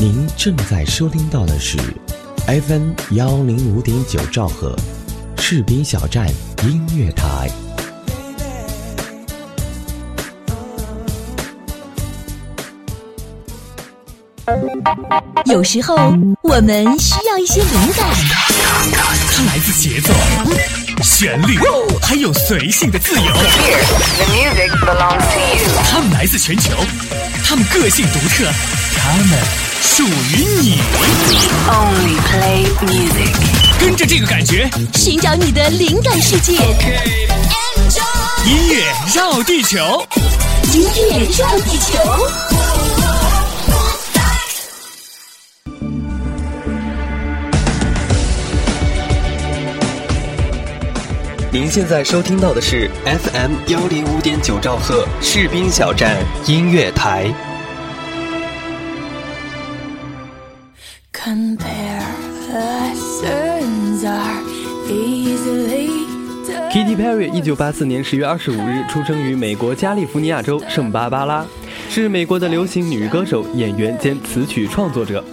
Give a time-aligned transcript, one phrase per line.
[0.00, 1.76] 您正在收听到的是
[2.46, 4.76] FM 幺零五点九兆赫，
[5.36, 6.28] 赤兵小站
[6.62, 7.50] 音乐台。
[15.46, 15.96] 有时候
[16.42, 18.08] 我们需要一些灵感，
[19.32, 20.14] 它来自节奏、
[21.02, 21.58] 旋律，
[22.00, 23.32] 还有随性的自由。
[25.90, 26.70] 它们来自全球，
[27.48, 28.44] 它们个性独特，
[28.94, 29.38] 他们
[29.80, 30.78] 属于你。
[33.80, 36.52] 跟着这个感觉，寻找你的灵感世界。
[38.44, 38.84] 音乐
[39.14, 40.06] 绕地球，
[40.74, 42.77] 音乐绕地球。
[51.50, 56.14] 您现在收听到的是 FM 幺零五点九兆赫士兵小站
[56.46, 57.32] 音乐台。
[66.70, 71.46] Katy Perry 一九八四年十月二十五日出生于美国加利福尼亚州圣巴巴拉，
[71.88, 75.24] 是美国的流行女歌手、演员兼词曲创作者。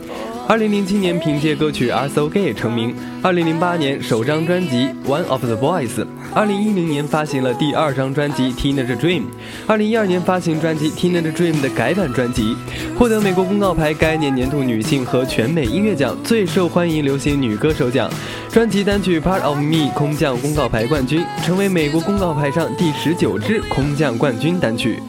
[0.48, 2.96] 二零零七年凭借歌曲《ASO Gay》成名。
[3.24, 5.88] 二零零八年首张专辑《One of the Boys》。
[6.36, 9.22] 二零一零年发行了第二张专辑《Teenage Dream》。
[9.66, 12.56] 二零一二年发行专辑《Teenage Dream》的改版专辑，
[12.96, 18.08] 获得美国公告牌该年年度女性和全美音乐奖最受欢迎流行女歌手奖。
[18.52, 25.00] 专辑单曲《Part of Me》空降公告牌冠军，成为美国公告牌上第十九支空降冠军单曲。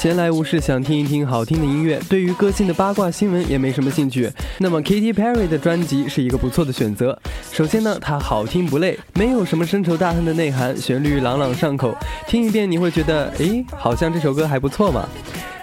[0.00, 7.20] 闲来无事想听一听好听的音乐，对于歌星的八卦新闻也没什么兴趣，那么 Katy Perry 的专辑是一个不错的选择。
[7.52, 11.94] 首先呢，它好听不累，没有什么深仇大恨的内涵，旋律朗朗上口，
[12.26, 15.06] 听一遍你会觉得，诶，好像这首歌还不错嘛。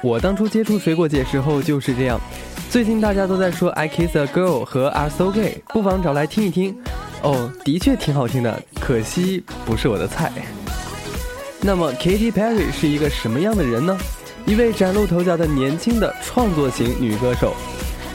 [0.03, 2.21] 我当初接触水果姐时候就是这样。
[2.69, 6.77] 最近大家都在说 I Kiss a Girl 和 Are So Gay，不妨找来听一听。
[7.23, 10.31] 哦，的确挺好听的，可惜不是我的菜。
[11.59, 13.97] 那么，Katy Perry 是一个什么样的人呢？
[14.47, 17.53] 一位崭露头角的年轻的创作型女歌手。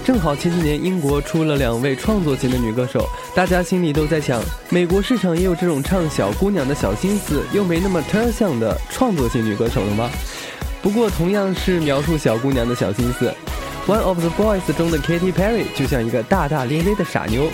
[0.03, 10.11] 正好前几年英国出了两位创作型的女歌手，大家心里都在想，美国市场也有这种唱小姑娘的小心思又没那么特像的创作型女歌手了吗？
[10.81, 13.33] 不过，同样是描述小姑娘的小心思，
[13.93, 17.51] 《One of the Boys》中的 Katy Perry 就像一个大大咧咧的傻妞。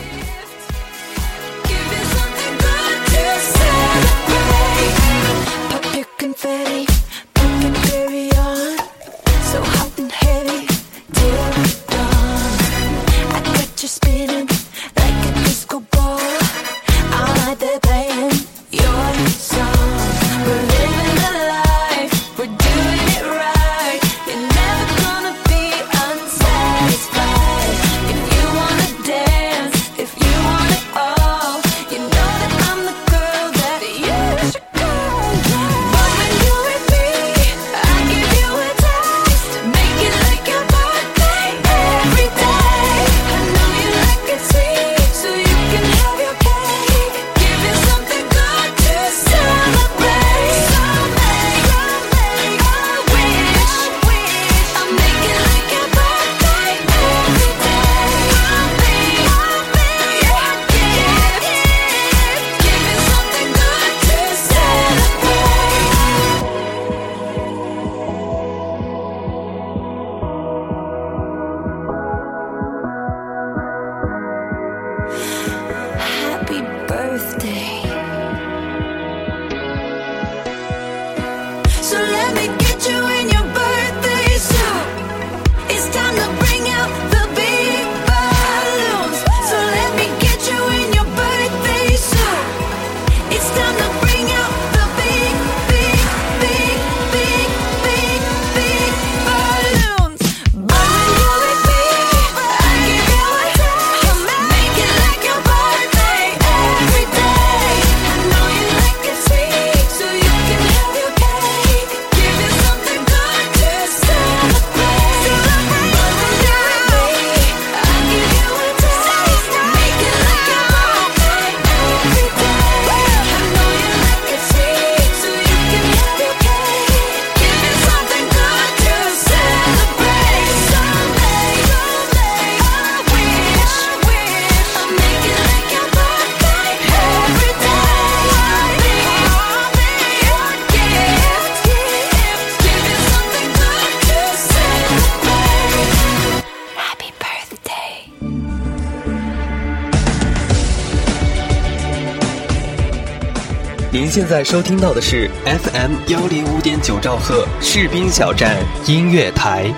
[154.08, 159.70] 您现在收听到的是 FM 幺零五点九兆赫士兵小站音乐台。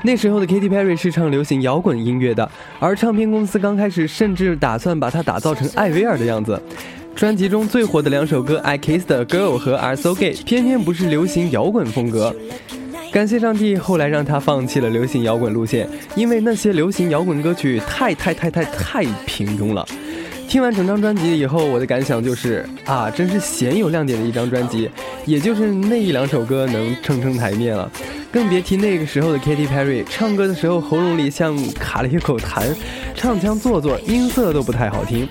[0.00, 2.48] 那时候的 Katy Perry 是唱流行摇滚音乐的，
[2.78, 6.62] 而唱片公司刚开始甚至打算把她打造成艾薇儿的样子。
[7.16, 12.36] 专辑中最火的两首歌《I Kissed a Girl》和《Are So Gay》偏偏不是流行摇滚风格。
[13.10, 19.88] 感谢上帝，后来让他放弃了流行摇滚路线，因为那些流行摇滚歌曲太太太太太平庸了。
[20.46, 24.90] 听完整张专辑以后，我的感想就是啊，真是鲜有亮点的一张专辑。
[25.24, 27.90] 也就是那一两首歌能撑撑台面了，
[28.30, 32.66] 更别提那个时候的 Katy Perry，唱歌的时候喉咙里像卡了一口痰，
[33.14, 35.26] 唱腔做作，音色都不太好听。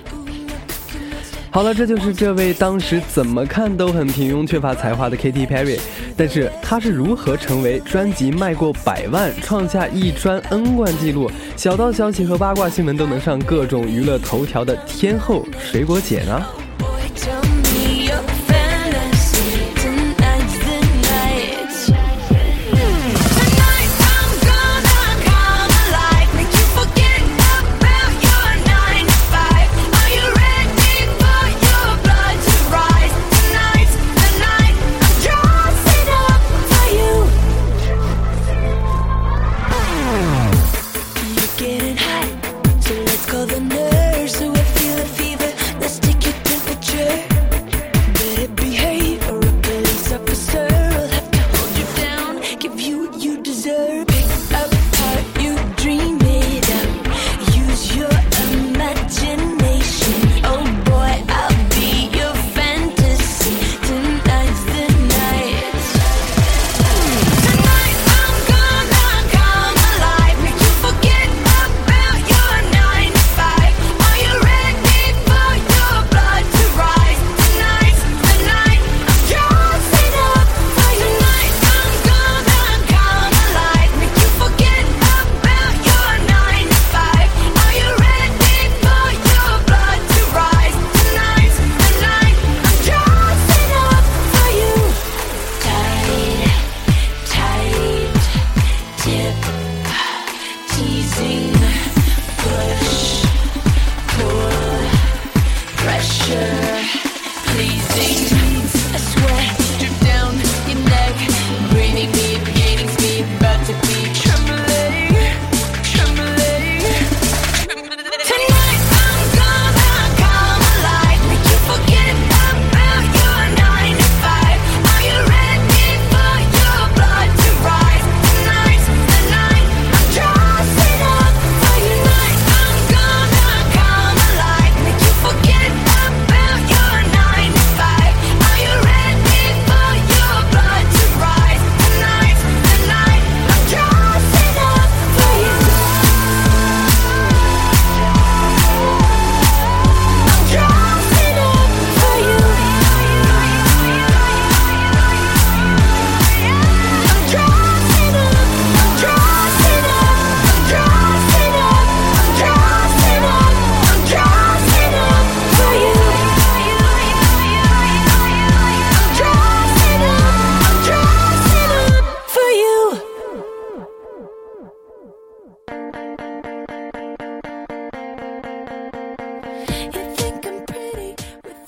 [1.56, 5.80] 好了，这就是这位当时怎么看都很平庸、缺乏才华的 Katy Perry。
[6.14, 16.65] 但是她是如何成为专辑卖过百万、创下一专 N 冠记录、小道消息和八卦新闻都能上各种娱乐头条的天后水果姐呢？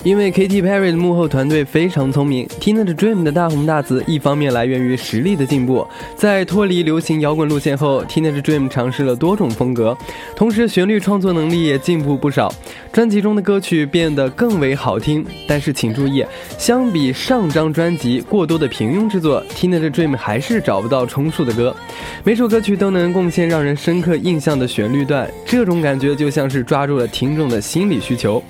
[0.08, 5.86] 因为 Katy Perry 的幕后团队非常聪明，Teenage Dream 的大红大紫，一方面来源于实力的进步，
[6.16, 9.94] 在脱离流行摇滚路线后，Teenage Dream 尝试了多种风格，
[10.34, 12.50] 同时旋律创作能力也进步不少，
[12.90, 15.22] 专辑中的歌曲变得更为好听。
[15.46, 16.24] 但是请注意，
[16.56, 21.76] 相比上张专辑过多的平庸之作，Teenage Dream 还是找不到充数的歌，
[22.24, 28.42] 每首歌曲都能贡献让人深刻印象的旋律段，这种感觉就像是抓住了听众的心理需求。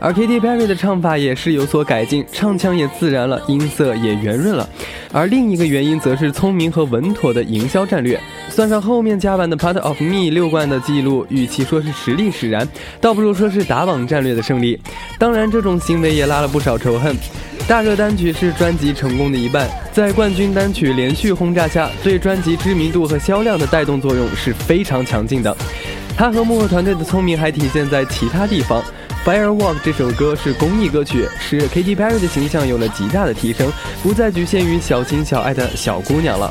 [0.00, 4.68] 而 Katy Perry 的唱法也是有所改进，唱腔也自然了，音色也圆润了。
[5.12, 8.20] 而另一个原因则是聪明和稳妥的营销战略。
[8.48, 12.66] 算上后面加版的《Part of Me》六冠的记录，与其说是实力使然，
[13.00, 14.78] 倒不如说是打榜战略的胜利。
[15.18, 17.14] 当然，这种行为也拉了不少仇恨。
[17.66, 25.54] 大热单曲是专辑成功的一半，在冠军单曲连续轰炸下，对专辑知名度和销量的带动作用是非常强劲的。
[26.16, 28.82] 他和幕后团队的聪明还体现在其他地方。
[29.28, 33.70] Firework 这首歌是公益歌曲，使 Katy Perry 的形象有了极大的提升，
[34.02, 36.50] 不再局限于小情小爱的小姑娘了。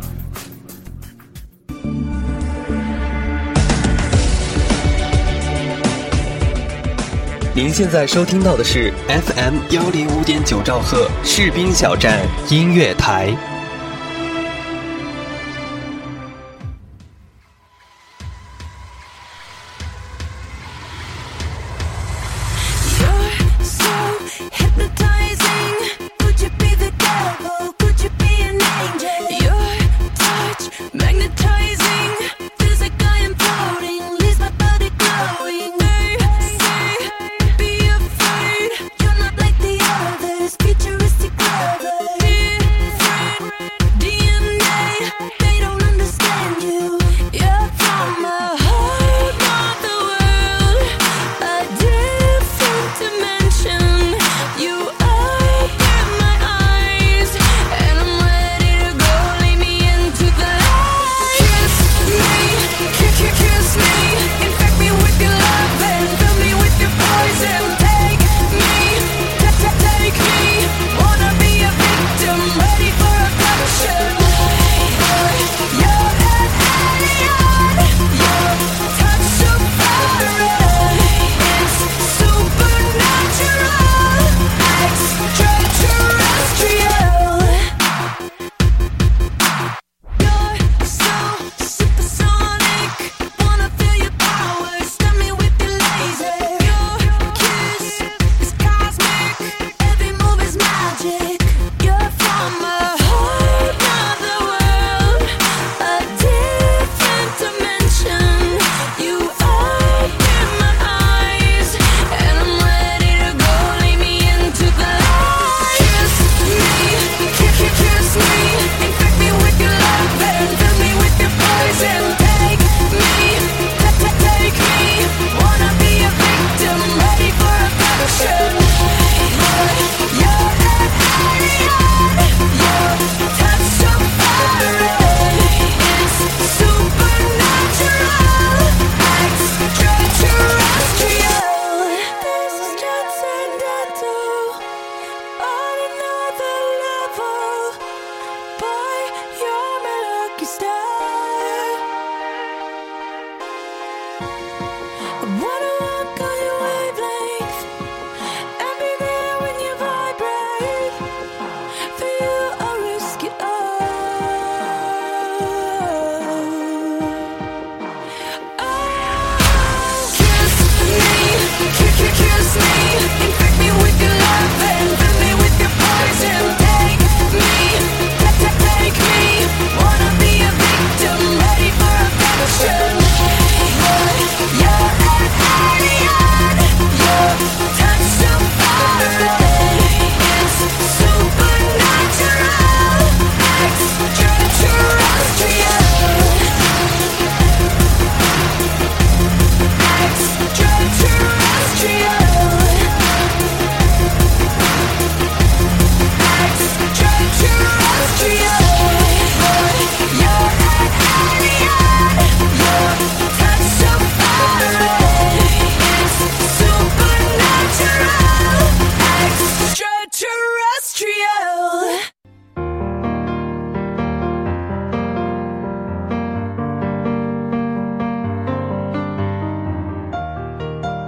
[7.53, 13.50] 您现在收听到的是 FM 幺零五点九兆赫士兵小站音乐台。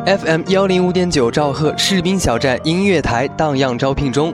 [0.05, 4.33] FM 幺零五点九兆赫士兵小站音乐台荡漾招聘中，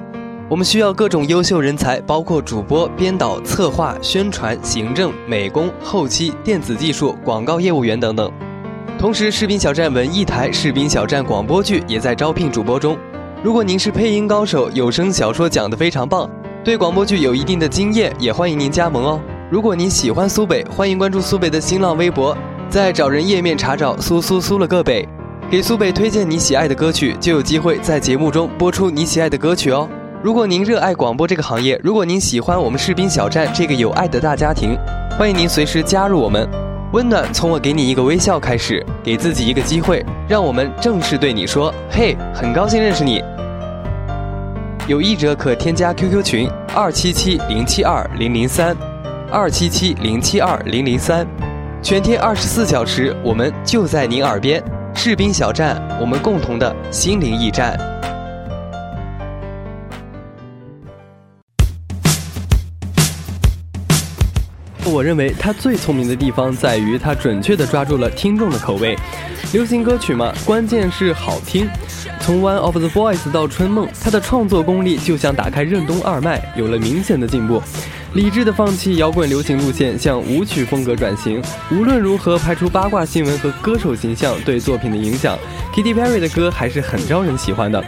[0.49, 8.31] 我们需要各种优秀人才，包括主播、编导、策划、宣传、行政、美工、后期、电子技术、广告业务员等等。
[8.97, 12.97] 同时，士兵小站文艺台、士兵小站广播剧也在招聘主播中。
[13.43, 16.27] 如果您是配音高手，有声小说讲得非常棒，
[16.63, 19.21] 对广播剧有一定的经验，也欢迎您加盟哦。
[19.51, 22.35] 如果您喜欢苏北，欢迎关注苏北的新浪微博，
[22.71, 25.07] 在找人页面查找苏苏苏了个北。
[25.51, 29.89] 给苏北推荐你喜爱的歌曲，就有机会在节目中播出你喜爱的歌曲哦。
[30.21, 34.77] 如果您热爱广播这个行业，如果您喜欢我们士兵小站这个有爱的大家庭，
[35.17, 36.47] 欢迎您随时加入我们。
[36.93, 43.19] 温暖从我给你一个微笑开始，给自己一个机会，让我们正式对你说：“嘿，很高兴认识你。”
[44.85, 48.77] 有意者可添加 QQ 群二七七零七二零零三，
[49.31, 51.25] 二七七零七二零零三，
[51.81, 54.63] 全天二十四小时，我们就在您耳边。
[54.93, 57.98] 士兵小站，我们共同的心灵驿站。
[64.89, 68.97] 我认为他最聪明的地方在于他准确地抓住了听众的口味。
[69.53, 71.67] 流行歌曲嘛，关键是好听。
[72.19, 77.61] 从《One of the Boys》到《春梦》，他的创作功力就像打开任督二脉，有了明显的进步。
[78.13, 81.41] 理智的放弃摇滚流行路线，向舞曲风格转型。
[81.71, 85.37] 无论如何排除八卦新闻和歌手形象对作品的影响
[85.73, 87.83] ，Katy Perry 的歌还是很招人喜欢的。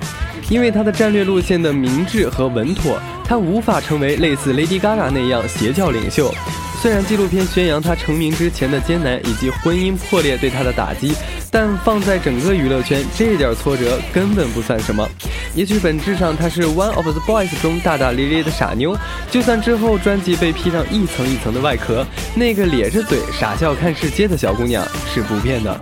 [0.50, 6.34] 因为他的战略路线的明智和稳妥，他无法成为类似 Lady Gaga 那样邪教领袖。
[6.82, 11.14] 虽然纪录片宣扬他成名之前的艰难以及婚姻破裂对他的打击，
[11.52, 15.08] 但放在整个娱乐圈，这点挫折根本不算什么。
[15.54, 18.98] 也许本质上他是 One of the Boys 中大大咧咧的傻妞，
[19.30, 25.80] 就算之后专辑被披上一层一层的外壳，那个咧着嘴傻笑看世界的小姑娘是不变的。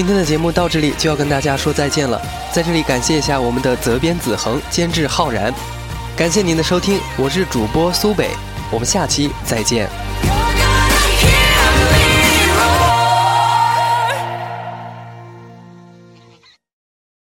[0.00, 2.18] 今天的节目到这里就要跟大家说再见了，
[2.50, 5.52] 在这里感谢一下我们的责编子恒、监制浩然，
[6.16, 8.30] 感谢您的收听，我是主播苏北，
[8.70, 9.90] 我们下期再见。